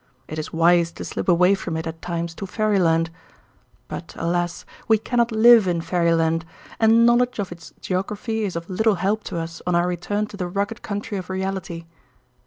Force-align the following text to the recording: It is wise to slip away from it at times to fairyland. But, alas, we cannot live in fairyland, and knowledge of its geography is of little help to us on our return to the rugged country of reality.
It 0.27 0.39
is 0.39 0.51
wise 0.51 0.91
to 0.93 1.05
slip 1.05 1.29
away 1.29 1.53
from 1.53 1.77
it 1.77 1.85
at 1.85 2.01
times 2.01 2.33
to 2.33 2.47
fairyland. 2.47 3.11
But, 3.87 4.15
alas, 4.17 4.65
we 4.87 4.97
cannot 4.97 5.31
live 5.31 5.67
in 5.67 5.79
fairyland, 5.79 6.43
and 6.79 7.05
knowledge 7.05 7.37
of 7.37 7.51
its 7.51 7.71
geography 7.81 8.43
is 8.43 8.55
of 8.55 8.67
little 8.67 8.95
help 8.95 9.23
to 9.25 9.37
us 9.37 9.61
on 9.67 9.75
our 9.75 9.87
return 9.87 10.25
to 10.33 10.37
the 10.37 10.47
rugged 10.47 10.81
country 10.81 11.19
of 11.19 11.29
reality. 11.29 11.85